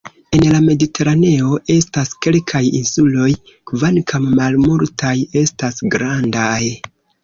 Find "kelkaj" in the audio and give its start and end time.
2.27-2.63